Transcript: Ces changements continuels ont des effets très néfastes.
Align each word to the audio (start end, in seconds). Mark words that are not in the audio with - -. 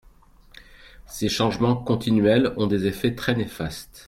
Ces 1.05 1.29
changements 1.29 1.75
continuels 1.75 2.53
ont 2.57 2.65
des 2.65 2.87
effets 2.87 3.13
très 3.13 3.35
néfastes. 3.35 3.99